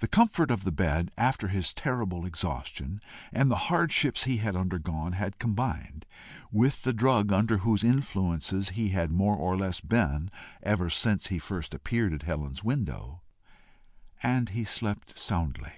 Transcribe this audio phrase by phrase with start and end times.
[0.00, 3.00] The comfort of the bed after his terrible exhaustion
[3.32, 6.06] and the hardships he had undergone, had combined
[6.50, 10.28] with the drug under whose influences he had more or less been
[10.60, 13.22] ever since first he appeared at Helen's window,
[14.24, 15.72] and he slept soundly.